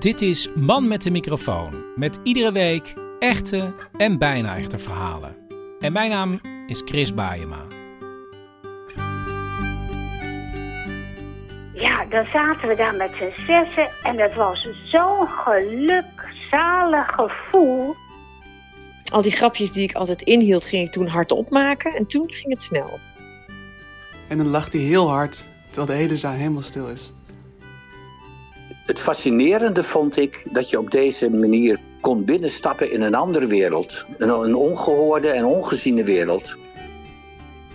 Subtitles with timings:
[0.00, 1.84] Dit is Man met de microfoon.
[1.96, 5.36] Met iedere week echte en bijna echte verhalen.
[5.80, 7.66] En mijn naam is Chris Baayema.
[11.74, 17.94] Ja, dan zaten we daar met z'n zessen en het was zo'n gelukzalig gevoel.
[19.12, 22.50] Al die grapjes die ik altijd inhield, ging ik toen hardop maken en toen ging
[22.50, 22.98] het snel.
[24.28, 27.12] En dan lacht hij heel hard, terwijl de hele zaal helemaal stil is.
[28.90, 34.04] Het fascinerende vond ik dat je op deze manier kon binnenstappen in een andere wereld.
[34.16, 36.56] Een, een ongehoorde en ongeziene wereld.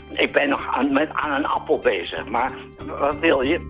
[0.10, 2.52] Ik ben nog aan, met, aan een appel bezig, maar
[3.00, 3.70] wat wil je?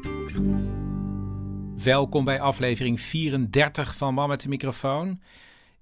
[1.84, 5.22] Welkom bij aflevering 34 van Man met de microfoon.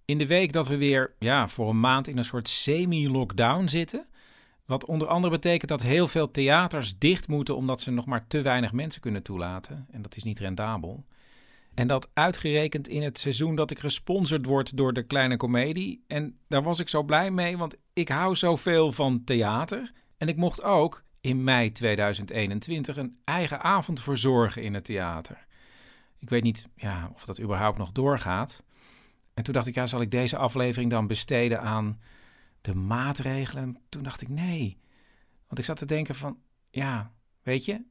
[0.05, 4.05] In de week dat we weer ja, voor een maand in een soort semi-lockdown zitten.
[4.66, 8.41] Wat onder andere betekent dat heel veel theaters dicht moeten omdat ze nog maar te
[8.41, 9.88] weinig mensen kunnen toelaten.
[9.91, 11.03] En dat is niet rendabel.
[11.73, 16.03] En dat uitgerekend in het seizoen dat ik gesponsord word door de Kleine Comedie.
[16.07, 19.91] En daar was ik zo blij mee, want ik hou zoveel van theater.
[20.17, 25.45] En ik mocht ook in mei 2021 een eigen avond verzorgen in het theater.
[26.19, 28.63] Ik weet niet ja, of dat überhaupt nog doorgaat.
[29.33, 32.01] En toen dacht ik, ja, zal ik deze aflevering dan besteden aan
[32.61, 33.63] de maatregelen?
[33.63, 34.77] En toen dacht ik, nee.
[35.47, 36.38] Want ik zat te denken van,
[36.69, 37.81] ja, weet je,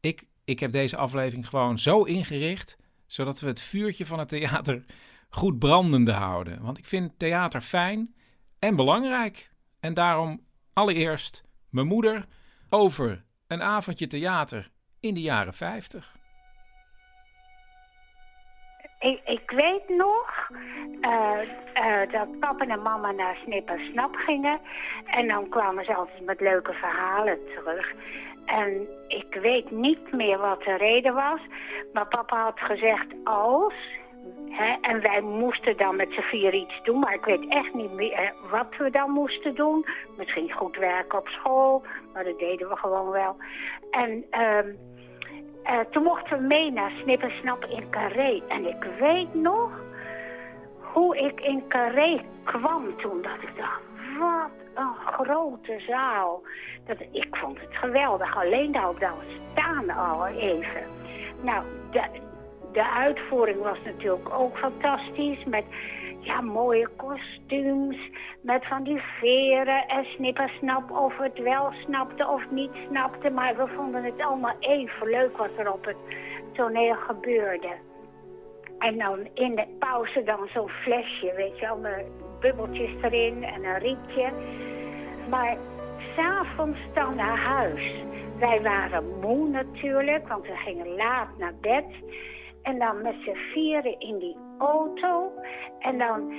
[0.00, 2.76] ik, ik heb deze aflevering gewoon zo ingericht
[3.10, 4.84] zodat we het vuurtje van het theater
[5.28, 6.62] goed brandende houden.
[6.62, 8.14] Want ik vind theater fijn
[8.58, 9.50] en belangrijk.
[9.80, 10.40] En daarom
[10.72, 12.26] allereerst mijn moeder
[12.68, 14.70] over een avondje theater
[15.00, 16.18] in de jaren 50.
[19.00, 20.50] Ik, ik weet nog
[21.00, 21.38] uh,
[21.74, 24.60] uh, dat papa en mama naar Snip en Snap gingen.
[25.04, 27.92] En dan kwamen ze altijd met leuke verhalen terug.
[28.50, 31.40] En ik weet niet meer wat de reden was.
[31.92, 33.74] Maar papa had gezegd als.
[34.48, 36.98] Hè, en wij moesten dan met z'n vier iets doen.
[36.98, 39.84] Maar ik weet echt niet meer wat we dan moesten doen.
[40.16, 41.82] Misschien goed werken op school.
[42.12, 43.36] Maar dat deden we gewoon wel.
[43.90, 44.58] En uh,
[45.64, 48.42] uh, toen mochten we mee naar Snip en Snap in Carré.
[48.48, 49.70] En ik weet nog
[50.80, 53.22] hoe ik in Carré kwam toen.
[53.22, 53.80] Dat ik dacht,
[54.18, 56.42] wat een grote zaal.
[56.86, 58.36] Dat, ik vond het geweldig.
[58.36, 59.18] Alleen al dan
[59.50, 60.82] staan al even.
[61.42, 62.02] Nou, de,
[62.72, 65.44] de uitvoering was natuurlijk ook fantastisch.
[65.44, 65.64] Met
[66.20, 67.96] ja, mooie kostuums.
[68.40, 73.30] Met van die veren en snippersnap of het wel snapte of niet snapte.
[73.30, 75.96] Maar we vonden het allemaal even leuk wat er op het
[76.52, 77.88] toneel gebeurde.
[78.78, 82.04] En dan in de pauze dan zo'n flesje, weet je wel, met
[82.40, 84.32] bubbeltjes erin en een rietje.
[85.30, 85.56] Maar
[86.16, 88.04] s'avonds dan naar huis.
[88.38, 91.84] Wij waren moe natuurlijk, want we gingen laat naar bed.
[92.62, 95.32] En dan met z'n vieren in die auto.
[95.78, 96.32] En dan,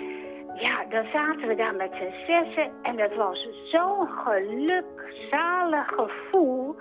[0.55, 2.71] ja, dan zaten we daar met z'n zessen.
[2.81, 6.75] En dat was zo'n gelukzalig gevoel.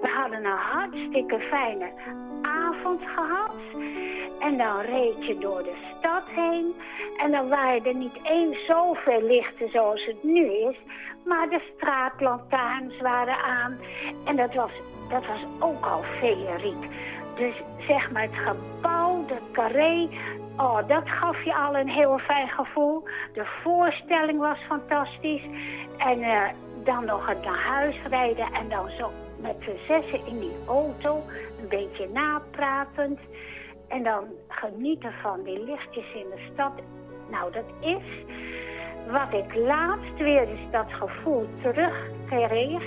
[0.00, 1.90] We hadden een hartstikke fijne
[2.42, 3.54] avond gehad.
[4.40, 6.74] En dan reed je door de stad heen.
[7.16, 10.76] En dan waren er niet eens zoveel lichten zoals het nu is.
[11.24, 13.78] Maar de straatlantaarns waren aan.
[14.24, 14.70] En dat was,
[15.08, 16.88] dat was ook al feeriek.
[17.36, 17.54] Dus
[17.86, 20.08] zeg maar het gebouw, de carré,
[20.56, 23.04] oh, dat gaf je al een heel fijn gevoel.
[23.32, 25.44] De voorstelling was fantastisch.
[25.98, 26.42] En uh,
[26.84, 31.22] dan nog het naar huis rijden en dan zo met z'n zessen in die auto,
[31.60, 33.18] een beetje napratend.
[33.88, 36.72] En dan genieten van die lichtjes in de stad.
[37.30, 38.24] Nou, dat is
[39.10, 42.82] wat ik laatst weer eens dat gevoel terugkreeg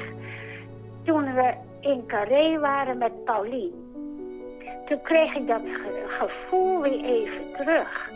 [1.04, 3.74] toen we in Carré waren met Paulien.
[4.86, 5.62] Toen kreeg ik dat
[6.08, 8.12] gevoel weer even terug.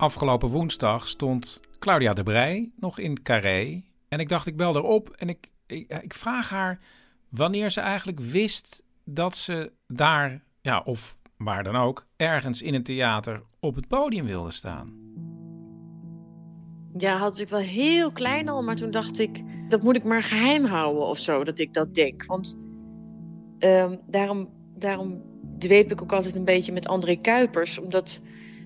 [0.00, 3.82] Afgelopen woensdag stond Claudia de Brij nog in Carré.
[4.08, 6.78] En ik dacht, ik bel erop en ik, ik, ik vraag haar
[7.28, 12.82] wanneer ze eigenlijk wist dat ze daar, ja, of waar dan ook, ergens in een
[12.82, 14.94] theater op het podium wilde staan.
[16.96, 20.22] Ja, had ik wel heel klein al, maar toen dacht ik, dat moet ik maar
[20.22, 22.24] geheim houden of zo, dat ik dat denk.
[22.24, 22.56] Want
[23.58, 25.22] ehm, daarom, daarom
[25.58, 28.20] dweep ik ook altijd een beetje met André Kuipers, omdat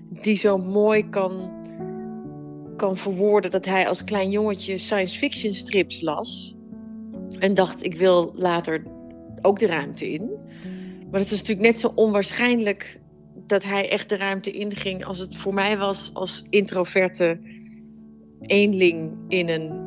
[0.09, 1.51] die zo mooi kan,
[2.77, 6.55] kan verwoorden dat hij als klein jongetje science fiction strips las.
[7.39, 8.83] En dacht, ik wil later
[9.41, 10.29] ook de ruimte in.
[11.11, 12.99] Maar het was natuurlijk net zo onwaarschijnlijk
[13.47, 17.39] dat hij echt de ruimte inging als het voor mij was als introverte
[18.41, 19.83] eenling in een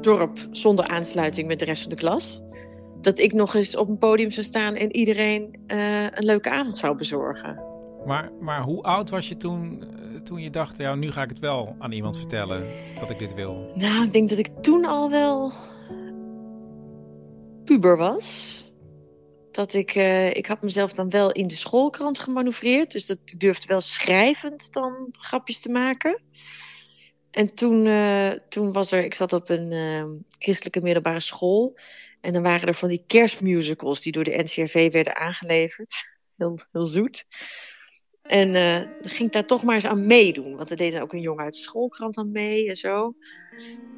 [0.00, 2.42] dorp zonder aansluiting met de rest van de klas.
[3.00, 6.78] Dat ik nog eens op een podium zou staan en iedereen uh, een leuke avond
[6.78, 7.69] zou bezorgen.
[8.06, 11.28] Maar, maar hoe oud was je toen, uh, toen je dacht, ja, nu ga ik
[11.28, 12.66] het wel aan iemand vertellen
[13.00, 13.70] dat ik dit wil?
[13.74, 15.52] Nou, ik denk dat ik toen al wel
[17.64, 18.58] puber was.
[19.50, 22.92] Dat ik, uh, ik had mezelf dan wel in de schoolkrant gemanoeuvreerd.
[22.92, 26.22] Dus dat ik durfde wel schrijvend dan grapjes te maken.
[27.30, 31.76] En toen, uh, toen was er, ik zat op een christelijke middelbare school.
[32.20, 35.94] En dan waren er van die kerstmusicals die door de NCRV werden aangeleverd.
[36.36, 37.24] Heel, heel zoet.
[38.30, 40.56] En uh, ging ik daar toch maar eens aan meedoen.
[40.56, 43.14] Want er deed ook een jongen uit de schoolkrant aan mee en zo.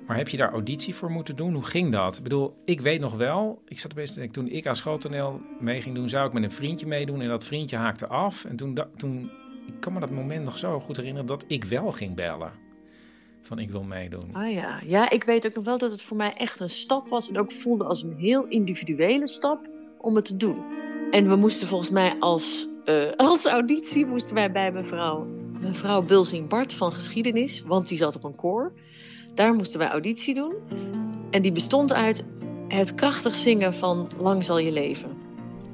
[0.07, 1.55] Maar heb je daar auditie voor moeten doen?
[1.55, 2.17] Hoe ging dat?
[2.17, 5.95] Ik bedoel, ik weet nog wel, ik zat best, toen ik aan schooltoneel mee ging
[5.95, 7.21] doen, zou ik met een vriendje meedoen.
[7.21, 8.45] En dat vriendje haakte af.
[8.45, 9.31] En toen, toen
[9.67, 12.53] ik kan me dat moment nog zo goed herinneren dat ik wel ging bellen
[13.43, 14.33] van ik wil meedoen.
[14.33, 14.81] Ah ja.
[14.87, 17.39] ja, ik weet ook nog wel dat het voor mij echt een stap was en
[17.39, 19.69] ook voelde als een heel individuele stap
[19.99, 20.65] om het te doen.
[21.11, 25.27] En we moesten volgens mij als, uh, als auditie moesten wij bij mevrouw,
[25.61, 28.73] mevrouw Bulsing Bart van geschiedenis, want die zat op een koor.
[29.35, 30.55] Daar moesten wij auditie doen.
[31.31, 32.25] En die bestond uit
[32.69, 35.11] het krachtig zingen van Lang zal je leven.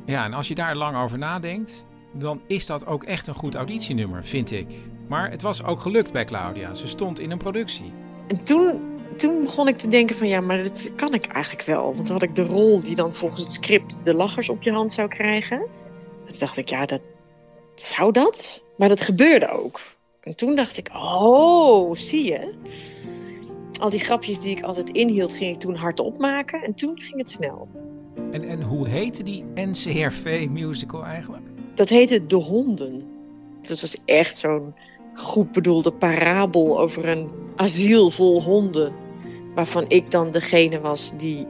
[0.06, 3.54] Ja, en als je daar lang over nadenkt, dan is dat ook echt een goed
[3.54, 4.66] auditienummer, vind ik.
[5.08, 6.74] Maar het was ook gelukt bij Claudia.
[6.74, 7.92] Ze stond in een productie.
[8.28, 8.80] En toen,
[9.16, 11.84] toen begon ik te denken van ja, maar dat kan ik eigenlijk wel.
[11.94, 14.72] Want dan had ik de rol die dan volgens het script de lachers op je
[14.72, 15.66] hand zou krijgen.
[16.28, 17.00] Toen dacht ik, ja, dat
[17.74, 18.62] zou dat?
[18.76, 19.80] Maar dat gebeurde ook.
[20.20, 22.54] En toen dacht ik, oh, zie je?
[23.78, 26.62] Al die grapjes die ik altijd inhield, ging ik toen hardop maken.
[26.62, 27.68] En toen ging het snel.
[28.32, 31.46] En, en hoe heette die NCRV-musical eigenlijk?
[31.74, 33.02] Dat heette De Honden.
[33.62, 34.74] Dat was echt zo'n
[35.14, 38.92] goed bedoelde parabel over een asiel vol honden.
[39.54, 41.46] Waarvan ik dan degene was die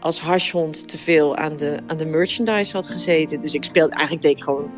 [0.00, 3.40] als hashhond te veel aan de, aan de merchandise had gezeten.
[3.40, 4.70] Dus ik speelde, eigenlijk deed ik gewoon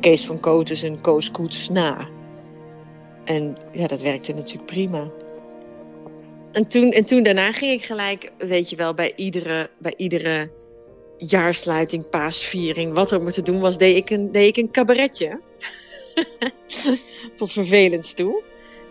[0.00, 2.08] Kees van Kotes en Koos Koets na.
[3.24, 5.10] En ja, dat werkte natuurlijk prima.
[6.52, 10.50] En toen, en toen daarna ging ik gelijk, weet je wel, bij iedere, bij iedere
[11.18, 15.40] jaarsluiting, paasviering, wat er moeten doen was, deed ik een, deed ik een cabaretje.
[17.36, 18.42] Tot vervelend toe.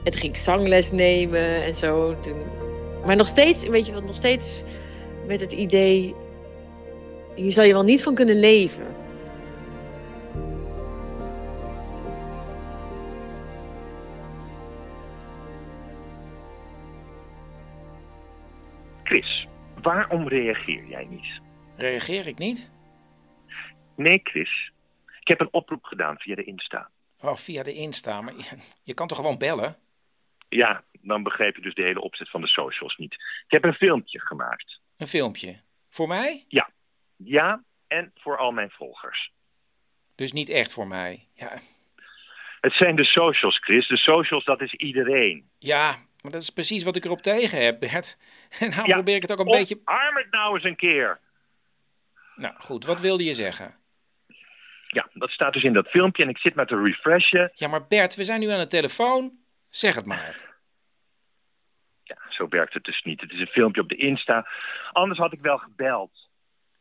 [0.03, 2.15] En toen ging ik zangles nemen en zo.
[3.05, 4.63] Maar nog steeds, weet je wat, nog steeds
[5.27, 6.15] met het idee...
[7.35, 8.95] Hier zou je wel niet van kunnen leven.
[19.03, 19.47] Chris,
[19.81, 21.41] waarom reageer jij niet?
[21.75, 22.71] Reageer ik niet?
[23.95, 24.71] Nee, Chris.
[25.19, 26.89] Ik heb een oproep gedaan via de Insta.
[27.21, 28.21] Oh, via de Insta.
[28.21, 29.75] Maar je, je, kan toch gewoon bellen?
[30.49, 33.13] Ja, dan begreep je dus de hele opzet van de socials niet.
[33.13, 34.76] Ik heb een filmpje gemaakt.
[34.97, 35.59] Een filmpje?
[35.89, 36.45] Voor mij?
[36.47, 36.69] Ja.
[37.15, 39.31] Ja, en voor al mijn volgers.
[40.15, 41.27] Dus niet echt voor mij?
[41.33, 41.59] Ja.
[42.61, 43.87] Het zijn de socials, Chris.
[43.87, 45.49] De socials, dat is iedereen.
[45.59, 48.17] Ja, maar dat is precies wat ik erop tegen heb, Bert.
[48.59, 49.81] En nou ja, probeer ik het ook een beetje...
[49.83, 51.19] arm het nou eens een keer.
[52.35, 52.85] Nou, goed.
[52.85, 53.75] Wat wilde je zeggen?
[54.87, 57.51] Ja, dat staat dus in dat filmpje en ik zit maar te refreshen.
[57.53, 59.31] Ja, maar Bert, we zijn nu aan de telefoon.
[59.69, 60.46] Zeg het maar.
[62.37, 63.21] Zo werkt het dus niet.
[63.21, 64.47] Het is een filmpje op de Insta.
[64.91, 66.29] Anders had ik wel gebeld.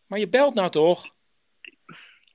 [0.06, 1.14] Maar je belt nou toch?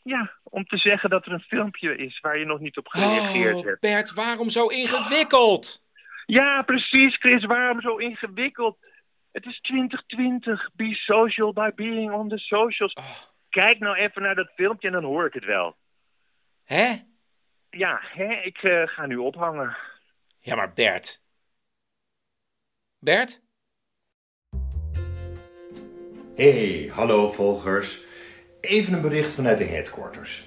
[0.04, 3.56] Ja, om te zeggen dat er een filmpje is waar je nog niet op gereageerd
[3.56, 3.80] oh, hebt.
[3.80, 5.84] Bert, waarom zo ingewikkeld?
[6.26, 7.46] Ja, precies, Chris.
[7.46, 8.92] Waarom zo ingewikkeld?
[9.32, 10.70] Het is 2020.
[10.74, 12.94] Be social by being on the socials.
[12.94, 13.06] Oh.
[13.50, 15.76] Kijk nou even naar dat filmpje en dan hoor ik het wel.
[16.64, 16.96] Hè?
[17.70, 18.34] Ja, hè?
[18.34, 19.78] ik uh, ga nu ophangen.
[20.40, 21.22] Ja, maar Bert.
[23.04, 23.42] Bert?
[26.36, 28.02] Hey, hallo volgers.
[28.60, 30.46] Even een bericht vanuit de headquarters.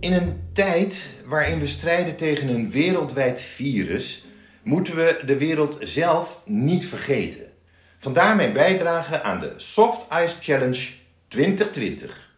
[0.00, 4.24] In een tijd waarin we strijden tegen een wereldwijd virus,
[4.62, 7.52] moeten we de wereld zelf niet vergeten.
[7.98, 10.88] Vandaar mijn bijdrage aan de Soft Ice Challenge
[11.28, 12.34] 2020.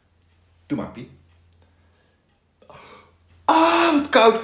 [0.67, 1.09] Doe maar, Piet.
[3.45, 4.41] Ah, wat koud.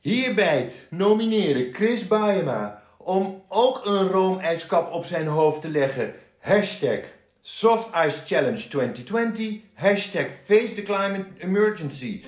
[0.00, 6.14] Hierbij nomineren Chris Baayema, om ook een roomijskap op zijn hoofd te leggen.
[6.38, 6.98] Hashtag
[7.40, 9.60] Soft Ice Challenge 2020.
[9.74, 12.22] Hashtag Face the Climate Emergency.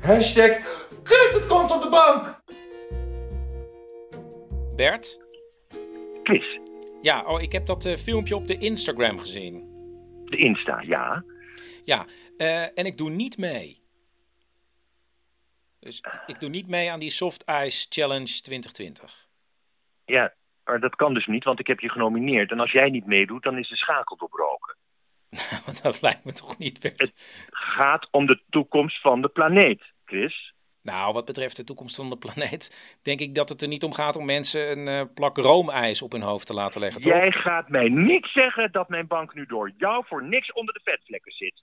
[0.00, 2.40] Hashtag Kut, het komt op de bank!
[4.76, 5.18] Bert?
[6.22, 6.58] Chris,
[7.02, 9.66] Ja, oh, ik heb dat eh, filmpje op de Instagram gezien.
[10.24, 11.24] de Insta, ja.
[11.84, 13.82] Ja, eh, en ik doe niet mee.
[15.80, 19.27] Dus ik doe niet mee aan die Soft Ice Challenge 2020.
[20.08, 20.34] Ja,
[20.64, 22.50] maar dat kan dus niet, want ik heb je genomineerd.
[22.50, 24.76] En als jij niet meedoet, dan is de schakel doorbroken.
[25.64, 26.98] Want dat lijkt me toch niet, Bert?
[26.98, 27.12] Het
[27.50, 30.54] gaat om de toekomst van de planeet, Chris.
[30.82, 33.92] Nou, wat betreft de toekomst van de planeet, denk ik dat het er niet om
[33.92, 37.12] gaat om mensen een eh, plak roomijs op hun hoofd te laten leggen, toch?
[37.12, 40.80] Jij gaat mij niet zeggen dat mijn bank nu door jou voor niks onder de
[40.84, 41.62] vetvlekken zit.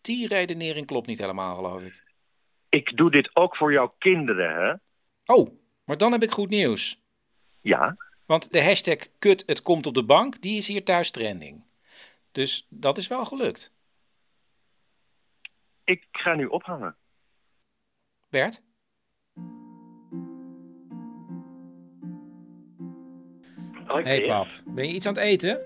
[0.00, 2.02] Die redenering klopt niet helemaal, geloof ik.
[2.68, 4.72] Ik doe dit ook voor jouw kinderen, hè?
[5.34, 5.50] Oh,
[5.84, 7.01] maar dan heb ik goed nieuws.
[7.62, 7.96] Ja.
[8.26, 11.62] Want de hashtag kut het komt op de bank, die is hier thuis trending.
[12.32, 13.72] Dus dat is wel gelukt.
[15.84, 16.96] Ik ga nu ophangen.
[18.28, 18.62] Bert?
[23.86, 25.60] Hoi, hey pap, ben je iets aan het eten?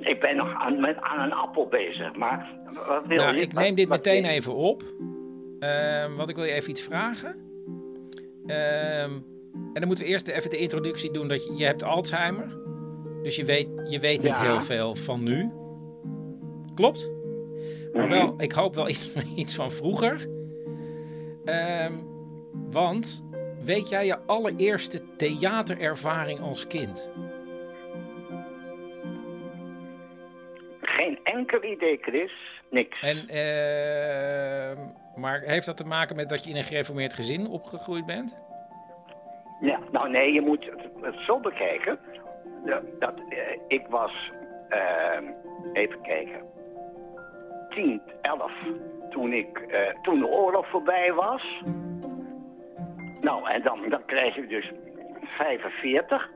[0.00, 2.50] Ik ben nog aan, met, aan een appel bezig, maar
[2.86, 3.40] wat wil Nou, je?
[3.40, 4.82] ik neem dit wat meteen even op.
[5.60, 7.48] Ehm want ik wil je even iets vragen.
[8.46, 9.18] Ehm,
[9.54, 12.58] en dan moeten we eerst even de introductie doen dat je, je hebt Alzheimer.
[13.22, 14.42] Dus je weet, je weet niet Ja.
[14.42, 15.50] heel veel van nu.
[16.74, 17.10] Klopt?
[17.92, 20.28] Maar wel, ik hoop wel iets, iets van vroeger.
[21.44, 21.92] Ehm,
[22.70, 23.24] want
[23.64, 27.10] weet jij je allereerste theaterervaring als kind?
[30.80, 32.32] Geen enkel idee, Chris.
[32.70, 33.00] Niks.
[33.02, 34.78] En, ehm,
[35.16, 38.38] maar heeft dat te maken met dat je in een gereformeerd gezin opgegroeid bent?
[39.60, 41.98] Ja, nou nee, je moet het, zo bekijken.
[42.98, 43.38] Dat, eh,
[43.68, 44.32] ik was,
[44.68, 45.24] ehm,
[45.72, 46.40] even kijken,
[47.68, 48.52] 10, 11
[49.10, 51.62] toen, ik, eh, toen de oorlog voorbij was.
[53.20, 54.72] Nou, en dan, dan krijg je dus
[55.22, 56.30] 45.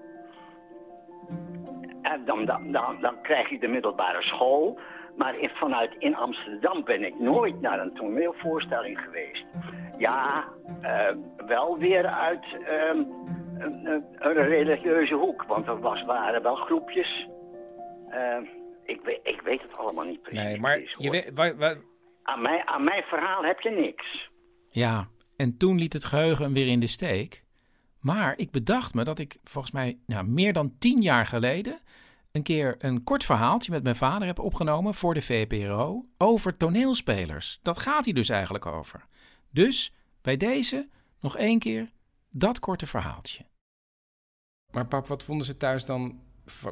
[2.03, 4.79] En dan, dan, dan, dan krijg je de middelbare school.
[5.17, 9.45] Maar vanuit in Amsterdam ben ik nooit naar een toneelvoorstelling geweest.
[9.99, 10.45] Ja,
[10.81, 11.15] eh,
[11.47, 12.99] wel weer uit ehm,
[13.59, 15.45] een, een- religieuze hoek.
[15.45, 17.29] Want er was, waren wel groepjes.
[18.09, 18.37] Eh,
[18.85, 20.43] ik, weet, ik weet het allemaal niet precies.
[20.43, 21.77] Nee, maar je weet, wa- wa-
[22.23, 24.31] Aan, mijn, aan mijn verhaal heb je niks.
[24.71, 27.43] Ja, en toen liet het geheugen hem weer in de steek.
[28.01, 31.79] Maar ik bedacht me dat ik volgens mij nou, meer dan tien jaar geleden
[32.33, 37.59] een keer een kort verhaaltje met mijn vader heb opgenomen voor de VPRO over toneelspelers.
[37.63, 39.05] Dat gaat hij dus eigenlijk over.
[39.55, 39.93] Dus
[40.23, 40.89] bij deze
[41.21, 41.93] nog één keer
[42.31, 43.45] dat korte verhaaltje.
[44.73, 46.21] Maar pap, wat vonden ze thuis dan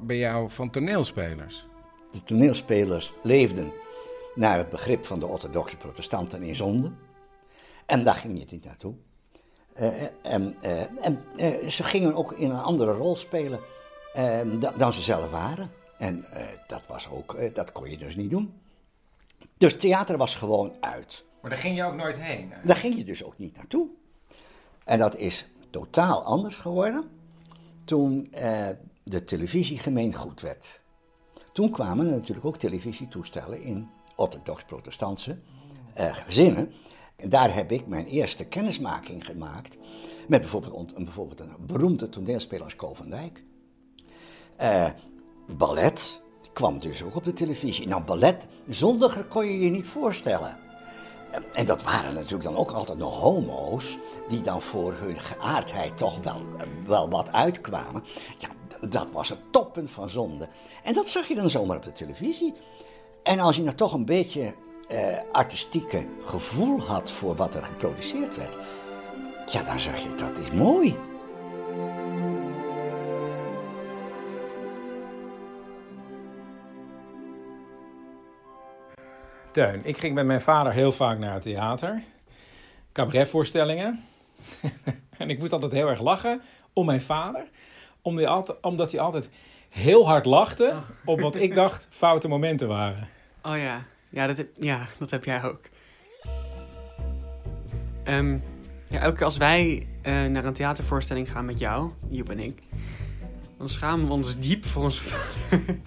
[0.03, 1.67] bij jou van toneelspelers?
[2.12, 3.73] De toneelspelers leefden
[4.35, 6.93] naar het begrip van de orthodoxe protestanten in zonde.
[7.87, 8.95] En daar ging je niet naartoe.
[9.75, 13.61] Eh, en eh, en eh, ze gingen ook in een andere rol spelen
[14.61, 15.71] da- dan ze zelf waren.
[15.99, 18.61] En eh, dat, was ook, eh, dat kon je dus niet doen.
[19.59, 21.25] Dus theater was gewoon uit.
[21.41, 22.53] Maar daar ging je ook nooit heen.
[22.65, 23.89] Daar ging je dus ook niet naartoe.
[24.85, 27.11] En dat is totaal anders geworden
[27.85, 28.69] toen eh,
[29.03, 30.81] de televisie gemeengoed werd.
[31.53, 35.39] Toen kwamen er natuurlijk ook televisietoestellen in orthodox-protestantse
[35.95, 36.73] eh, gezinnen.
[37.17, 39.77] En daar heb ik mijn eerste kennismaking gemaakt
[40.29, 43.43] met bijvoorbeeld, een, bijvoorbeeld een beroemde toneelspeler als Ko van Dijk.
[44.57, 44.91] Eh,
[45.57, 46.21] ballet
[46.53, 47.89] kwam dus ook op de televisie.
[47.89, 50.57] Nou, ballet, zondiger kon je je niet voorstellen.
[51.53, 56.19] En dat waren natuurlijk dan ook altijd nog homo's, die dan voor hun geaardheid toch
[56.23, 56.43] wel,
[56.87, 58.05] wel wat uitkwamen.
[58.39, 58.49] Ja,
[58.89, 60.49] dat was het toppunt van zonde.
[60.83, 62.55] En dat zag je dan zomaar op de televisie.
[63.23, 64.55] En als je nou toch een beetje
[64.89, 68.57] eh, artistieke gevoel had voor wat er geproduceerd werd,
[69.47, 70.97] ja, dan zag je dat is mooi.
[79.53, 82.03] Teun, ik ging met mijn vader heel vaak naar het theater.
[82.93, 84.01] Cabaretvoorstellingen.
[85.19, 86.41] en ik moest altijd heel erg lachen
[86.73, 87.45] om mijn vader.
[88.03, 89.31] Omdat hij altijd, omdat hij altijd
[89.69, 93.09] heel hard lachte op wat ik dacht foute momenten waren.
[93.43, 95.61] Oh ja, ja dat heb, ja, dat heb jij ook.
[98.05, 98.39] Ehm,
[98.89, 102.63] ja, elke keer als wij eh, naar een theatervoorstelling gaan met jou, Joep en ik,
[103.59, 105.79] dan schamen we ons diep voor onze vader.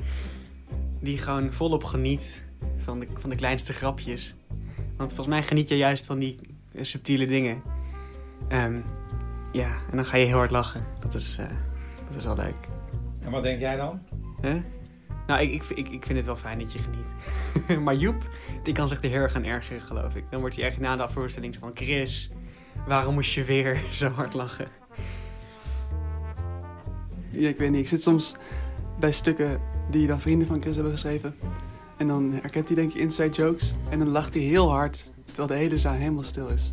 [1.00, 2.45] Die gewoon volop geniet
[2.78, 4.36] van de, van de kleinste grapjes.
[4.98, 6.36] Want volgens mij geniet je juist van die
[6.74, 7.62] eh, subtiele dingen.
[8.48, 8.80] Ehm,
[9.52, 10.84] Ja, en dan ga je heel hard lachen.
[11.00, 11.46] Dat is, eh,
[12.08, 12.68] dat is wel leuk.
[13.22, 14.00] En wat denk jij dan?
[14.42, 14.62] Hè?
[15.28, 17.80] Nou, ik, ik, ik, ik vind het wel fijn dat je geniet.
[17.86, 18.30] maar Joep,
[18.64, 20.24] die kan zich er heel erg gaan ergeren, geloof ik.
[20.30, 21.72] Dan wordt hij echt na de voorstelling van...
[21.74, 22.32] Chris,
[22.88, 24.68] waarom moest je weer zo hard lachen?
[27.30, 27.80] Ja, ik weet niet.
[27.80, 28.36] Ik zit soms
[29.00, 31.36] bij stukken die dan vrienden van Chris hebben geschreven.
[31.98, 33.74] En dan herkent hij denk ik inside jokes.
[33.90, 36.72] En dan lacht hij heel hard, terwijl de hele zaal helemaal stil is.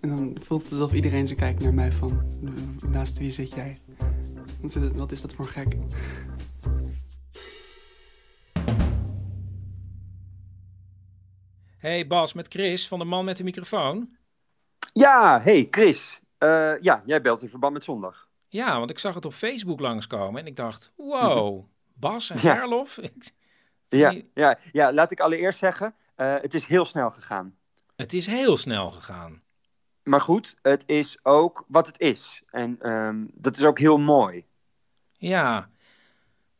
[0.00, 2.22] En dan voelt het alsof iedereen zo kijkt naar mij van...
[2.86, 3.78] Naast wie zit jij?
[4.94, 5.76] Wat is, dat voor een gek?
[11.78, 14.16] Hey Bas, met Chris van de man met de microfoon.
[14.92, 16.20] Ja, hey Chris.
[16.38, 18.28] Eh, ja, jij belt in verband met zondag.
[18.48, 21.64] Ja, want ik zag het op Facebook langskomen en ik dacht, wow,
[22.00, 22.54] Bas en Ja.
[22.54, 22.98] Gerlof.
[23.88, 27.56] Ja, ja, ja, laat ik allereerst zeggen, eh, het is heel snel gegaan.
[27.96, 29.42] Het is heel snel gegaan.
[30.02, 32.42] Maar goed, het is ook wat het is.
[32.50, 34.46] En ehm, dat is ook heel mooi.
[35.12, 35.70] Ja,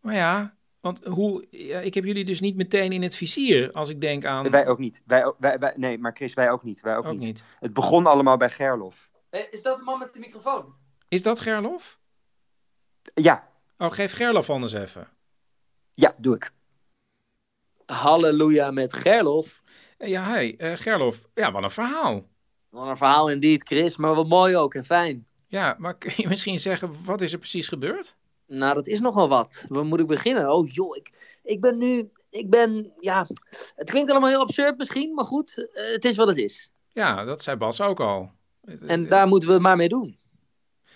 [0.00, 3.88] maar ja, want hoe, ja, ik heb jullie dus niet meteen in het vizier als
[3.88, 4.50] ik denk aan...
[4.50, 5.02] Wij ook niet.
[5.06, 6.80] Wij, wij, wij, nee, maar Chris, wij ook niet.
[6.80, 7.20] Wij ook, Ook niet.
[7.20, 7.44] niet.
[7.60, 9.10] Het begon allemaal bij Gerlof.
[9.50, 10.74] Is dat de man met de microfoon?
[11.08, 11.98] Is dat Gerlof?
[13.14, 15.08] Ja, Oh, geef Gerlof anders even.
[15.94, 16.52] ja, doe ik.
[17.86, 19.62] Halleluja met Gerlof.
[19.98, 22.26] Eh, Ja, hey, eh, Gerlof, ja, wat een verhaal.
[22.70, 25.26] Wat een verhaal indeed, Chris, maar wat mooi ook en fijn.
[25.46, 28.16] Ja, maar kun je misschien zeggen, wat is er precies gebeurd?
[28.46, 29.64] Nou, dat is nogal wat.
[29.68, 30.52] Waar moet ik beginnen?
[30.52, 33.26] Oh joh, ik, ik ben nu, ik ben, ja,
[33.76, 36.70] het klinkt allemaal heel absurd misschien, maar goed, eh, het is wat het is.
[36.92, 38.30] Ja, dat zei Bas ook al.
[38.86, 40.18] En daar moeten we het maar mee doen.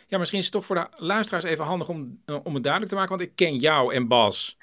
[0.07, 2.95] Ja, misschien is het toch voor de luisteraars even handig om, om het duidelijk te
[2.99, 3.17] maken.
[3.17, 4.57] Want ik ken jou en Bas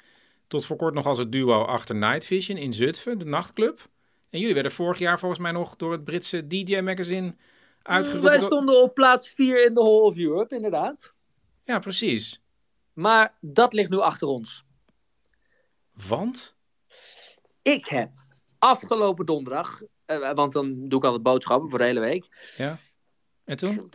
[0.48, 3.90] tot voor kort nog als het duo achter Night Vision in Zutphen, de nachtclub.
[4.30, 7.36] En jullie werden vorig jaar volgens mij nog door het Britse DJ-magazine
[7.82, 8.30] uitgeroepen.
[8.30, 11.14] Wij stonden op plaats 4 in de Hall of Europe, inderdaad.
[11.64, 12.42] Ja, precies.
[12.94, 14.64] Maar dat ligt nu achter ons.
[16.08, 16.56] Want?
[17.62, 18.12] Ik heb
[18.60, 22.54] afgelopen donderdag, eh, want dan doe ik altijd boodschappen voor de hele week.
[22.58, 22.80] Ja.
[23.46, 23.92] En toen?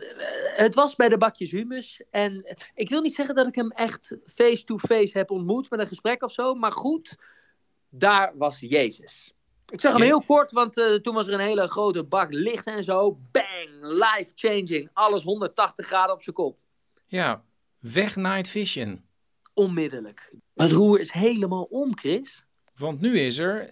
[0.55, 2.03] Het was bij de bakjes humus.
[2.09, 6.23] En ik wil niet zeggen dat ik hem echt face-to-face heb ontmoet met een gesprek
[6.23, 6.53] of zo.
[6.53, 7.15] Maar goed,
[7.89, 9.33] daar was Jezus.
[9.71, 12.65] Ik zag hem heel kort, want eh, toen was er een hele grote bak licht
[12.65, 13.19] en zo.
[13.31, 14.89] Bang, life-changing.
[14.93, 16.57] Alles 180 graden op zijn kop.
[17.05, 17.43] Ja,
[17.79, 19.05] weg Night Vision.
[19.53, 20.33] Onmiddellijk.
[20.53, 22.45] Het roer is helemaal om, Chris.
[22.75, 23.69] Want nu is er...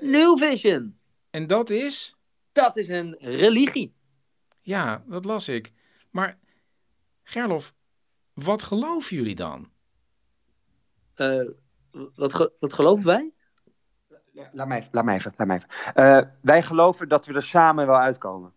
[0.00, 0.98] New Vision.
[1.30, 2.16] En dat is?
[2.52, 3.95] Dat is een religie.
[4.66, 5.72] Ja, dat las ik.
[6.10, 6.38] Maar
[7.22, 7.74] Gerlof,
[8.32, 9.70] wat geloven jullie dan?
[11.14, 11.48] Eh,
[12.14, 13.30] wat, ge- wat geloven wij?
[14.52, 15.32] Laat mij even, laat mij even.
[15.36, 15.94] Laat mij even.
[15.94, 18.52] Eh, wij geloven dat we er samen wel uitkomen.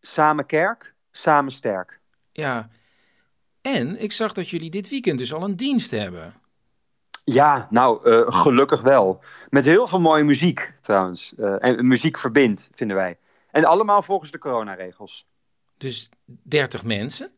[0.00, 2.00] Samen kerk, samen sterk.
[2.32, 2.68] Ja,
[3.60, 6.34] en ik zag dat jullie dit weekend dus al een dienst hebben.
[7.24, 9.22] Ja, nou, eh, gelukkig wel.
[9.48, 11.34] Met heel veel mooie muziek, trouwens.
[11.34, 13.18] Eh, en muziek verbindt, vinden wij.
[13.50, 15.26] En allemaal volgens de coronaregels.
[15.76, 17.30] Dus 30 mensen?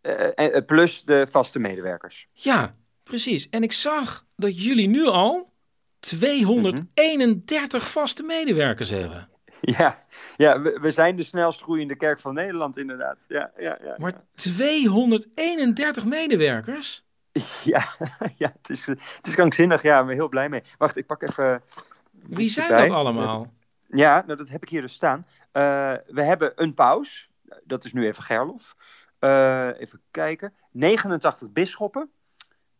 [0.00, 2.28] Eh, eh, plus de vaste medewerkers.
[2.32, 3.48] Ja, precies.
[3.48, 5.52] En ik zag dat jullie nu al
[5.98, 9.28] 231 vaste medewerkers hebben.
[9.78, 10.04] Ja,
[10.36, 13.24] ja we, we zijn de snelst groeiende kerk van Nederland, inderdaad.
[13.28, 13.94] Ja, ja, ja.
[13.98, 17.04] Maar 231 medewerkers?
[17.64, 17.84] Ja,
[18.42, 19.82] ja het, is, eh, het is krankzinnig.
[19.82, 20.62] Ja, ik ben heel blij mee.
[20.78, 21.62] Wacht, ik pak even...
[22.10, 22.86] Wie zijn erbij.
[22.86, 23.52] dat allemaal?
[23.88, 25.26] Ja, nou, dat heb ik hier dus staan.
[25.52, 27.30] Eh, we hebben een paus.
[27.64, 28.76] Dat is nu even Gerlof.
[29.18, 30.54] Eh, even kijken.
[30.70, 32.10] 89 bisschoppen.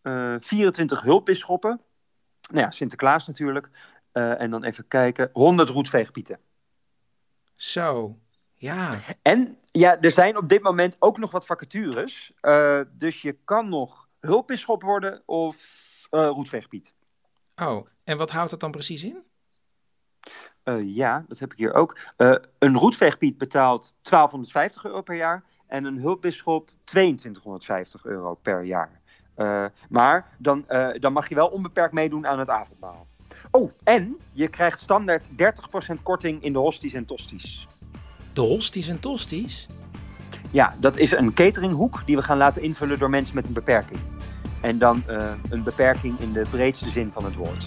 [0.03, 1.81] eh 24 hulpbisschoppen.
[2.51, 3.71] Nou ja, Sinterklaas natuurlijk.
[4.12, 5.31] Eh, en dan even kijken.
[5.33, 6.38] 100 roetveegpieten.
[7.55, 8.19] Zo,
[8.55, 9.01] ja.
[9.23, 12.33] En ja, er zijn op dit moment ook nog wat vacatures.
[12.40, 15.57] Eh, dus je kan nog hulpbisschop worden of
[16.11, 16.95] eh roetveegpiet.
[17.57, 19.23] Oh, en wat houdt dat dan precies in?
[20.64, 21.98] Eh, ja, dat heb ik hier ook.
[22.16, 29.00] Eh, een roetveegpiet betaalt 1250 euro per jaar en een hulpbisschop 2250 euro per jaar.
[29.35, 30.64] Eh, maar dan,
[31.00, 33.07] dan mag je wel onbeperkt meedoen aan het avondmaal.
[33.50, 37.66] Oh, en je krijgt standaard 30% korting in de hosties en tosties.
[38.33, 39.66] De hosties en tosties?
[40.50, 44.00] Ja, dat is een cateringhoek die we gaan laten invullen door mensen met een beperking.
[44.61, 45.03] En dan
[45.50, 47.66] een beperking in de breedste zin van het woord.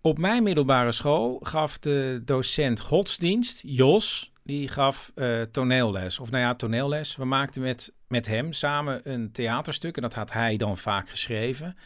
[0.00, 6.18] Op mijn middelbare school gaf de docent godsdienst, Jos, die gaf uh, toneelles.
[6.18, 7.16] Of nou ja, toneelles.
[7.16, 9.96] We maakten met, met hem samen een theaterstuk.
[9.96, 11.76] En dat had hij dan vaak geschreven.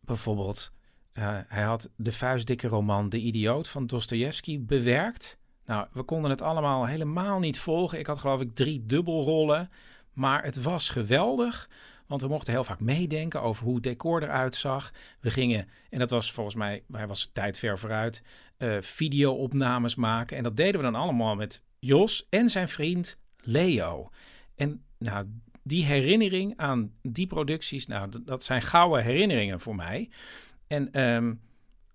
[0.00, 0.72] Bijvoorbeeld,
[1.14, 5.38] uh, hij had de vuistdikke roman De Idioot van Dostoevsky bewerkt.
[5.66, 7.98] Nou, we konden het allemaal helemaal niet volgen.
[7.98, 9.70] Ik had geloof ik drie dubbelrollen.
[10.12, 11.68] Maar het was geweldig.
[12.12, 14.92] Want we mochten heel vaak meedenken over hoe het decor eruit zag.
[15.20, 18.22] We gingen, en dat was volgens mij, hij was tijd ver vooruit,
[18.58, 20.36] uh, video-opnames maken.
[20.36, 24.10] En dat deden we dan allemaal met Jos en zijn vriend Leo.
[24.54, 25.26] En nou,
[25.62, 30.10] die herinnering aan die producties, nou, dat zijn gouden herinneringen voor mij.
[30.66, 31.40] En um,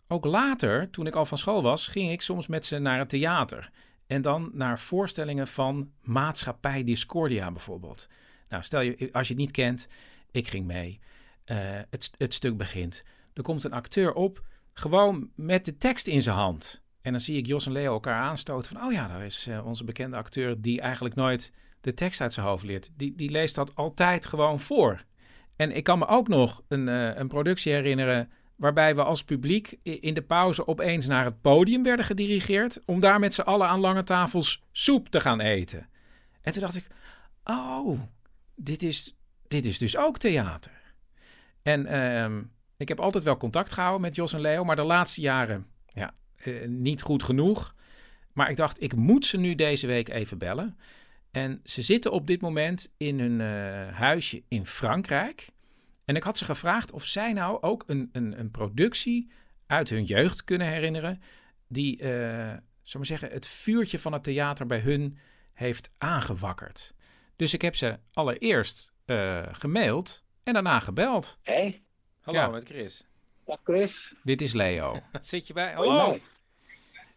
[0.08, 3.10] ook later, toen ik al van school was, ging ik soms met ze naar het
[3.10, 3.70] theater.
[4.08, 8.08] En dan naar voorstellingen van Maatschappij Discordia bijvoorbeeld.
[8.50, 9.88] Nou, stel je, als je het niet kent,
[10.32, 11.00] ik ging mee.
[11.46, 11.58] Uh,
[11.90, 13.04] het, het stuk begint.
[13.34, 16.82] Er komt een acteur op, gewoon met de tekst in zijn hand.
[17.02, 18.86] En dan zie ik Jos en Leo elkaar aanstoten van...
[18.86, 22.46] oh ja, daar is uh, onze bekende acteur die eigenlijk nooit de tekst uit zijn
[22.46, 22.90] hoofd leert.
[22.96, 25.04] Die, die leest dat altijd gewoon voor.
[25.56, 28.32] En ik kan me ook nog een, uh, een productie herinneren...
[28.56, 32.82] waarbij we als publiek in de pauze opeens naar het podium werden gedirigeerd...
[32.86, 35.90] om daar met z'n allen aan lange tafels soep te gaan eten.
[36.42, 36.88] En toen dacht ik,
[37.44, 38.00] oh,
[38.58, 39.16] dit is,
[39.48, 40.72] dit is dus ook theater.
[41.62, 42.44] En uh,
[42.78, 46.14] ik heb altijd wel contact gehouden met Jos en Leo, maar de laatste jaren ja,
[46.46, 47.76] uh, niet goed genoeg.
[48.34, 50.78] Maar ik dacht, ik moet ze nu deze week even bellen.
[51.32, 55.50] En ze zitten op dit moment in hun uh, huisje in Frankrijk.
[56.06, 59.32] En ik had ze gevraagd of zij nou ook een, een, een productie
[59.66, 61.22] uit hun jeugd kunnen herinneren.
[61.68, 65.18] Die, uh, zal maar zeggen, het vuurtje van het theater bij hun
[65.54, 66.94] heeft aangewakkerd.
[67.38, 71.38] Dus ik heb ze allereerst uh, gemaild en daarna gebeld.
[71.42, 71.54] Hé?
[71.54, 71.84] Hey.
[72.22, 72.48] Hallo, ja.
[72.48, 73.06] met Chris.
[73.46, 74.14] Dag Chris.
[74.24, 75.00] Dit is Leo.
[75.20, 75.74] Zit je bij?
[75.74, 76.20] Hallo.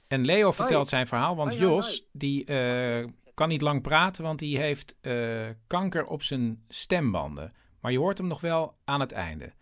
[0.07, 0.87] En Leo vertelt hoi.
[0.87, 2.01] zijn verhaal, want hoi, Jos, hoi.
[2.13, 3.05] die uh,
[3.35, 7.55] kan niet lang praten, want die heeft uh, kanker op zijn stembanden.
[7.81, 9.53] Maar je hoort hem nog wel aan het einde.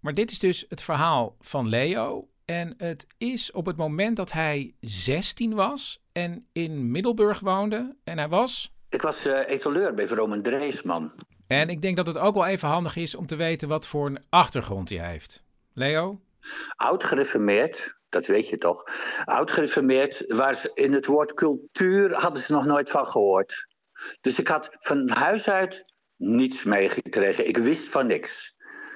[0.00, 2.28] Maar dit is dus het verhaal van Leo.
[2.44, 7.96] En het is op het moment dat hij 16 was en in Middelburg woonde.
[8.04, 11.12] En hij was ik was uh, etaleur bij Vroom Dreesman.
[11.46, 14.06] En ik denk dat het ook wel even handig is om te weten wat voor
[14.06, 15.42] een achtergrond hij heeft.
[15.72, 16.20] Leo?
[16.76, 18.84] Oud gereformeerd, dat weet je toch.
[19.24, 23.66] Oud gereformeerd, waar ze in het woord cultuur hadden ze nog nooit van gehoord.
[24.20, 27.48] Dus ik had van huis uit niets meegekregen.
[27.48, 28.54] Ik wist van niks.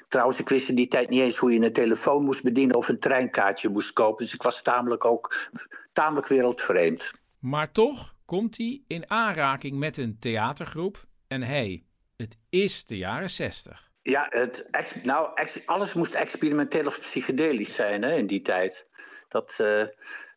[0.08, 2.88] Trouwens, ik wist in die tijd niet eens hoe je een telefoon moest bedienen of
[2.88, 4.24] een treinkaartje moest kopen.
[4.24, 5.50] Dus ik was tamelijk ook
[5.92, 7.10] tamelijk wereldvreemd.
[7.38, 11.06] Maar toch komt hij in aanraking met een theatergroep.
[11.26, 11.84] En hey,
[12.16, 13.90] het is de jaren zestig.
[14.02, 18.86] Ja, het, nou, alles moest experimenteel of psychedelisch zijn hè, in die tijd.
[19.28, 19.84] Dat, uh,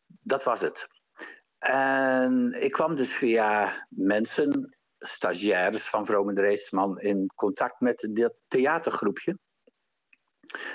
[0.06, 0.88] dat was het.
[1.58, 9.38] En ik kwam dus via mensen, stagiaires van Vrome Dreesman, in contact met dit theatergroepje.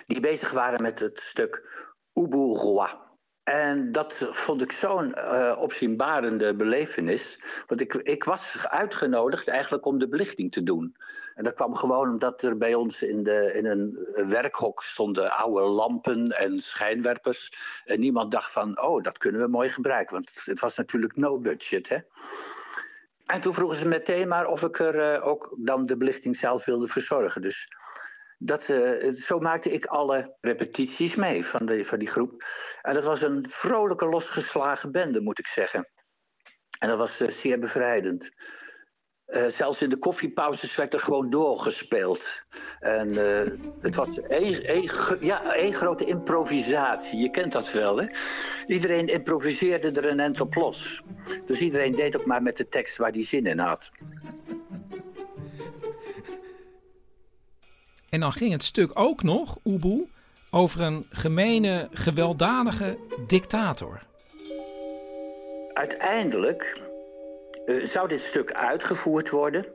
[0.05, 1.71] Die bezig waren met het stuk
[2.13, 3.05] Ubu Roi.
[3.47, 7.39] En dat vond ik zo'n uh, opzienbarende belevenis.
[7.67, 10.95] Want ik, ik was uitgenodigd eigenlijk om de belichting te doen.
[11.35, 13.97] En dat kwam gewoon omdat er bij ons in, de, in een
[14.29, 17.53] werkhok stonden oude lampen en schijnwerpers.
[17.85, 20.15] En niemand dacht van, oh, dat kunnen we mooi gebruiken.
[20.15, 21.97] Want het was natuurlijk no budget, hè.
[23.25, 26.65] En toen vroegen ze meteen maar of ik er uh, ook dan de belichting zelf
[26.65, 27.41] wilde verzorgen.
[27.41, 27.67] Dus
[28.37, 32.43] dat, uh, zo maakte ik alle repetities mee van, de, van die groep.
[32.81, 35.89] En dat was een vrolijke, losgeslagen bende, moet ik zeggen.
[36.79, 38.31] En dat was uh, zeer bevrijdend.
[39.27, 42.43] Uh, zelfs in de koffiepauzes werd er gewoon doorgespeeld.
[42.79, 43.15] En
[43.79, 44.81] het was één,
[45.19, 47.19] ja, één grote improvisatie.
[47.19, 48.05] Je kent dat wel, hè?
[48.67, 51.01] Iedereen improviseerde er een end op los.
[51.45, 53.91] Dus iedereen deed ook maar met de tekst waar hij zin in had.
[58.09, 60.09] En dan ging het stuk ook nog, Ubu,
[60.51, 64.01] over een gemene, gewelddadige dictator.
[65.73, 66.81] Uiteindelijk
[67.65, 69.65] uh, zou dit stuk uitgevoerd worden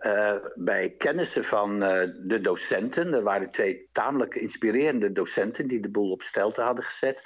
[0.00, 3.14] uh, bij kennissen van uh, de docenten.
[3.14, 7.22] Er waren twee tamelijk inspirerende docenten die de boel op stelte hadden gezet.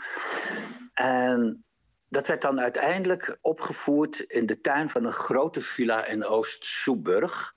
[0.94, 1.64] En
[2.08, 7.54] dat werd dan uiteindelijk opgevoerd in de tuin van een grote villa in Oost-Soeburg.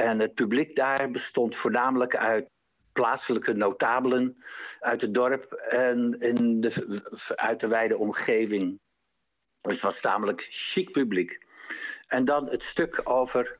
[0.00, 2.48] En het publiek daar bestond voornamelijk uit
[2.92, 4.36] plaatselijke notabelen
[4.80, 7.00] uit het dorp en in de,
[7.34, 8.80] uit de wijde omgeving.
[9.60, 11.46] Dus het was tamelijk chic publiek.
[12.06, 13.58] En dan het stuk over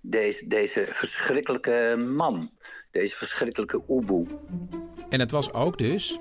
[0.00, 2.50] deze, deze verschrikkelijke man,
[2.90, 4.26] deze verschrikkelijke Ubu.
[5.08, 6.18] En het was ook dus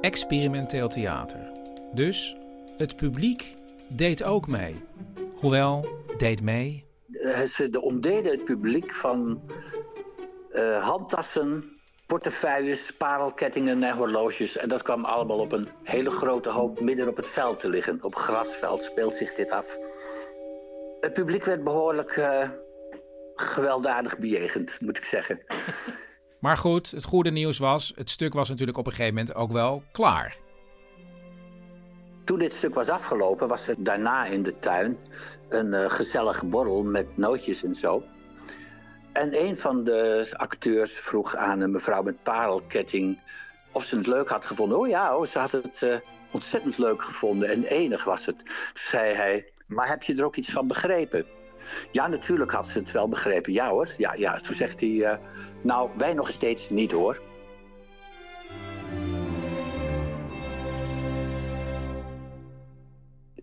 [0.00, 1.52] experimenteel theater.
[1.94, 2.36] Dus
[2.76, 3.54] het publiek
[3.88, 4.84] deed ook mee.
[5.34, 6.90] Hoewel, deed mee.
[7.22, 9.40] Eh, ze ontdeden het publiek van
[10.50, 11.64] eh, handtassen,
[12.06, 14.56] portefeuilles, parelkettingen en horloges.
[14.56, 18.04] En dat kwam allemaal op een hele grote hoop midden op het veld te liggen.
[18.04, 19.78] Op grasveld speelt zich dit af.
[21.00, 22.48] Het publiek werd behoorlijk eh,
[23.34, 25.40] gewelddadig bejegend, moet ik zeggen.
[26.42, 29.52] Maar goed, het goede nieuws was, het stuk was natuurlijk op een gegeven moment ook
[29.52, 30.36] wel klaar.
[32.24, 34.98] Toen dit stuk was afgelopen, was er daarna in de tuin
[35.48, 38.02] een uh, gezellige borrel met nootjes en zo.
[39.12, 43.20] En een van de acteurs vroeg aan een mevrouw met parelketting
[43.72, 44.78] of ze het leuk had gevonden.
[44.78, 45.96] Oh ja, oh, ze had het uh,
[46.32, 48.36] ontzettend leuk gevonden en enig was het.
[48.74, 51.26] Zei hij, maar heb je er ook iets van begrepen?
[51.92, 53.52] Ja, natuurlijk had ze het wel begrepen.
[53.52, 53.88] Ja hoor.
[53.98, 54.40] Ja, ja.
[54.40, 55.14] Toen zegt hij, uh,
[55.62, 57.22] nou, wij nog steeds niet hoor.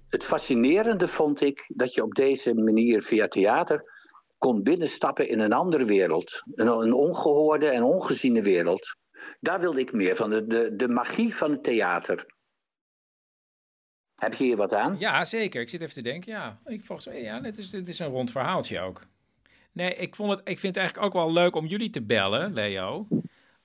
[0.10, 3.84] Het fascinerende vond ik dat je op deze manier via theater
[4.38, 6.44] kon binnenstappen in een andere wereld.
[6.54, 8.96] Een, een ongehoorde en ongeziene wereld.
[9.40, 12.26] Daar wilde ik meer van, de, de, de magie van het theater.
[14.16, 14.96] Heb je hier wat aan?
[15.00, 15.62] Ja, zeker.
[15.62, 16.32] Ik zit even te denken.
[16.32, 19.02] Ja, ik volgens mij, ja, dit is, dit is een rond verhaaltje ook.
[19.72, 22.54] Nee, ik, vond het, ik vind het eigenlijk ook wel leuk om jullie te bellen,
[22.54, 23.08] Leo.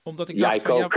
[0.03, 0.93] Omdat ik ja, dacht ik van, ook.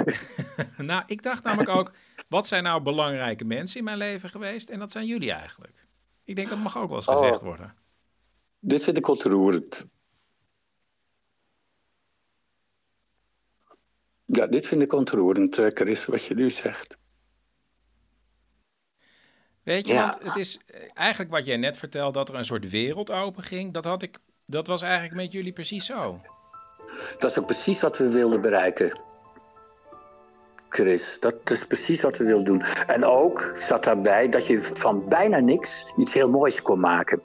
[0.76, 1.92] Ja, nou, ik dacht namelijk ook,
[2.28, 4.70] wat zijn nou belangrijke mensen in mijn leven geweest?
[4.70, 5.86] En dat zijn jullie eigenlijk.
[6.24, 7.42] Ik denk dat mag ook wel eens gezegd Oh.
[7.42, 7.74] worden.
[8.58, 9.86] Dit vind ik ontroerend.
[14.24, 16.98] Ja, dit vind ik ontroerend, eh, Chris, wat je nu zegt.
[19.62, 20.02] Weet je, Ja.
[20.10, 23.42] want het is eh, eigenlijk wat jij net vertelde, dat er een soort wereld open
[23.42, 23.72] ging.
[23.74, 26.20] Dat, had ik, dat was eigenlijk met jullie precies zo.
[27.18, 29.02] Dat is ook precies wat we wilden bereiken.
[30.68, 32.62] Chris, dat is precies wat we wilden doen.
[32.86, 37.20] En ook zat daarbij dat je van bijna niks iets heel moois kon maken.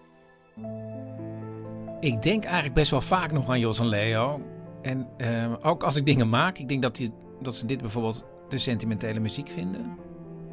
[1.99, 4.41] Ik denk eigenlijk best wel vaak nog aan Jos en Leo.
[4.82, 8.25] En eh, ook als ik dingen maak, ik denk dat, die, dat ze dit bijvoorbeeld
[8.47, 9.97] te sentimentele muziek vinden.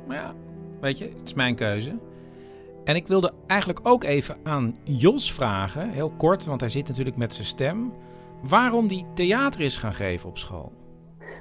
[0.07, 0.35] Maar ja,
[0.81, 1.99] weet je, het is mijn keuze.
[2.85, 7.17] En ik wilde eigenlijk ook even aan Jos vragen, heel kort, want hij zit natuurlijk
[7.17, 7.93] met zijn stem.
[8.43, 10.73] Waarom die theater is gaan geven op school?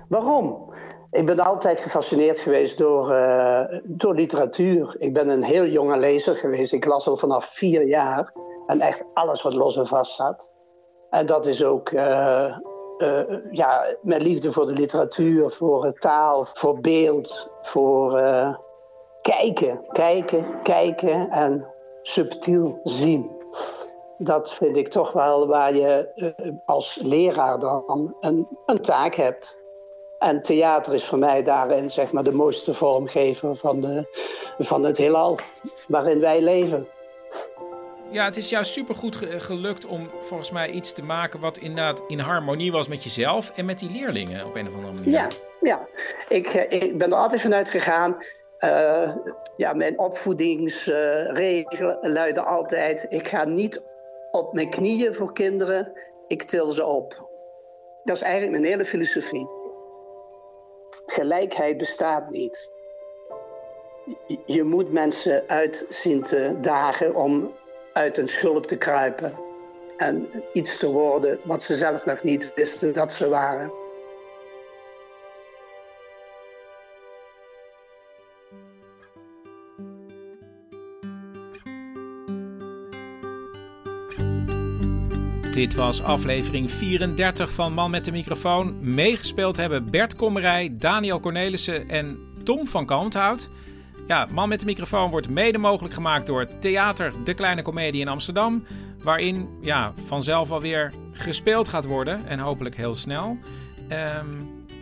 [0.07, 0.68] Waarom?
[1.11, 4.95] Ik ben altijd gefascineerd geweest door, eh, door literatuur.
[4.97, 6.73] Ik ben een heel jonge lezer geweest.
[6.73, 8.33] Ik las al vanaf vier jaar.
[8.67, 10.53] En echt alles wat los en vast zat.
[11.09, 12.45] En dat is ook eh,
[12.97, 18.11] eh, ja, mijn liefde voor de literatuur, voor taal, voor beeld, voor
[19.21, 21.67] kijken, kijken, kijken en
[22.01, 23.31] subtiel zien.
[24.17, 29.58] Dat vind ik toch wel waar je als leraar dan een, een taak hebt.
[30.19, 34.05] En theater is voor mij daarin zeg maar, de mooiste vormgever van, de,
[34.57, 35.39] van het heelal
[35.87, 36.87] waarin wij leven.
[38.11, 42.01] Ja, het is jou supergoed ge- gelukt om volgens mij iets te maken wat inderdaad
[42.07, 45.11] in harmonie was met jezelf en met die leerlingen op een of andere manier.
[45.13, 45.27] Ja,
[45.61, 45.87] ja.
[46.27, 48.17] Ik, eh, ik ben er altijd vanuit gegaan.
[48.57, 49.15] eh,
[49.55, 53.81] ja, mijn opvoedingsregel luidde altijd: ik ga niet
[54.31, 55.91] op mijn knieën voor kinderen,
[56.27, 57.27] ik til ze op.
[58.03, 59.47] Dat is eigenlijk mijn hele filosofie.
[61.05, 62.71] Gelijkheid bestaat niet.
[64.45, 67.53] Je- moet mensen uit zien te dagen om
[67.93, 69.33] uit hun schulp te kruipen.
[69.97, 73.78] En iets te worden wat ze zelf nog niet wisten dat ze waren.
[85.59, 88.93] Dit was aflevering 34 van Man met de microfoon.
[88.93, 93.49] Meegespeeld hebben Bert Kommerij, Daniel Cornelissen en Tom van Kalmthout.
[94.07, 98.07] Ja, Man met de microfoon wordt mede mogelijk gemaakt door Theater De Kleine Comedie in
[98.07, 98.63] Amsterdam.
[99.03, 103.37] Waarin ja, vanzelf alweer gespeeld gaat worden en hopelijk heel snel.
[103.87, 104.27] Ehm,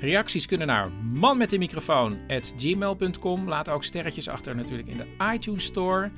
[0.02, 3.48] reacties kunnen naar manmetdemicrofoon.gmail.com.
[3.48, 6.10] Laat ook sterretjes achter natuurlijk in de iTunes Store.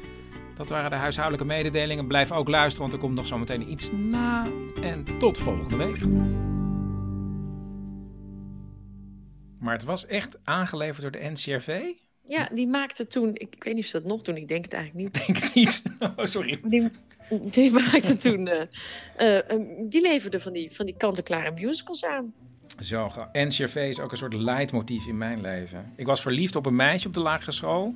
[0.59, 2.07] Dat waren de huishoudelijke mededelingen.
[2.07, 4.47] Blijf ook luisteren, want er komt nog zometeen iets na.
[4.81, 6.05] En tot volgende week.
[9.59, 11.81] Maar het was echt aangeleverd door de NCRV?
[12.25, 14.63] Ja, die maakte toen, ik, ik weet niet of ze dat nog doen, ik denk
[14.63, 15.27] het eigenlijk niet.
[15.27, 15.83] Denk niet.
[16.17, 16.59] Oh, sorry.
[16.63, 16.91] Die,
[17.29, 18.61] die maakte toen, eh,
[19.15, 22.33] eh, eh, die leverde van die, van die kant-en-klare musicals aan.
[22.79, 25.93] Zo, NCRV is ook een soort leidmotief in mijn leven.
[25.95, 27.95] Ik was verliefd op een meisje op de lagere school.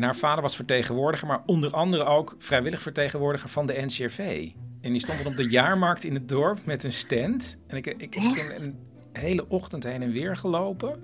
[0.00, 4.48] En haar vader was vertegenwoordiger, maar onder andere ook vrijwillig vertegenwoordiger van de NCRV.
[4.80, 7.56] En die stond dan op de jaarmarkt in het dorp met een stand.
[7.66, 8.78] En ik, ik, ik heb een
[9.12, 11.02] hele ochtend heen en weer gelopen.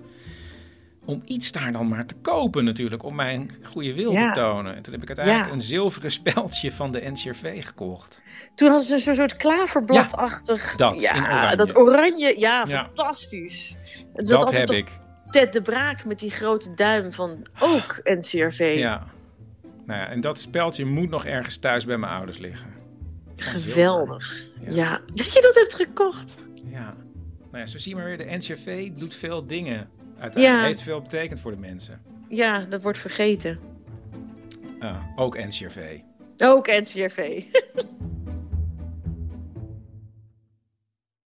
[1.05, 4.31] om iets daar dan maar te kopen natuurlijk, om mijn goede wil Ja.
[4.31, 4.75] te tonen.
[4.75, 5.53] En toen heb ik uiteindelijk Ja.
[5.53, 8.21] een zilveren speldje van de NCRV gekocht.
[8.55, 10.75] Toen hadden ze zo'n soort klaverbladachtig.
[10.75, 11.55] dat, ja, oranje.
[11.55, 12.39] dat oranje.
[12.39, 12.83] Ja, Ja.
[12.85, 13.77] fantastisch.
[14.13, 14.99] En Dat heb ik.
[15.29, 18.75] Ted de Braak met die grote duim van ook NCRV.
[18.79, 19.07] Ja.
[19.85, 22.67] Nou ja, en dat speldje moet nog ergens thuis bij mijn ouders liggen.
[23.35, 24.45] Geweldig.
[24.69, 24.99] Ja.
[25.13, 26.47] Dat je dat hebt gekocht.
[26.63, 26.95] Ja.
[27.51, 29.89] Nou ja, zo zie je maar weer, de NCRV doet veel dingen.
[30.19, 30.67] Uiteindelijk Ja.
[30.67, 32.01] heeft veel betekend voor de mensen.
[32.29, 33.59] Ja, dat wordt vergeten.
[34.79, 35.99] Ah, ook NCRV.
[36.37, 37.43] Ook NCRV.